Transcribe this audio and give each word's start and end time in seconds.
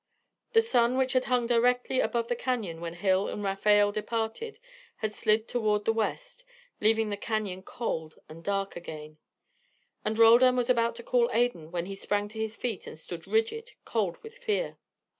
The 0.53 0.63
sun, 0.63 0.97
which 0.97 1.13
had 1.13 1.25
hung 1.25 1.45
directly 1.45 1.99
above 1.99 2.27
the 2.27 2.35
canon 2.35 2.81
when 2.81 2.95
Hill 2.95 3.27
and 3.27 3.43
Rafael 3.43 3.91
departed, 3.91 4.57
had 4.95 5.13
slid 5.13 5.47
toward 5.47 5.85
the 5.85 5.93
west, 5.93 6.43
leaving 6.79 7.11
the 7.11 7.17
canon 7.17 7.61
cold 7.61 8.17
and 8.27 8.43
dark 8.43 8.75
again, 8.75 9.19
and 10.03 10.17
Roldan 10.17 10.55
was 10.55 10.71
about 10.71 10.95
to 10.95 11.03
call 11.03 11.29
Adan, 11.31 11.69
when 11.71 11.85
he 11.85 11.93
sprang 11.93 12.29
to 12.29 12.39
his 12.39 12.55
feet, 12.55 12.87
and 12.87 12.97
stood 12.97 13.27
rigid, 13.27 13.73
cold 13.85 14.17
with 14.23 14.39
fear. 14.39 14.77